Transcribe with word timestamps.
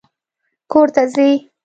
کور 0.71 0.87
ته 0.95 1.03
ځې؟ 1.13 1.29